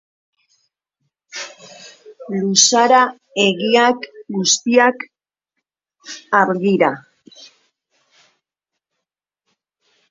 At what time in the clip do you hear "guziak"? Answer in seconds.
4.39-5.07